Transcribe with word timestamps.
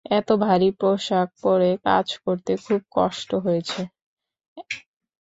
এত 0.11 0.29
ভারী 0.43 0.69
পোশাক 0.79 1.27
পরে 1.43 1.69
কাজ 1.85 2.07
করতে 2.23 2.51
খুব 2.63 2.81
কষ্ট 2.95 3.29
হয়েছে। 3.45 3.81